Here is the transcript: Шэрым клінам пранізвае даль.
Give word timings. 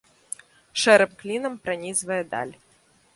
Шэрым 0.83 1.11
клінам 1.19 1.53
пранізвае 1.65 2.17
даль. 2.33 2.55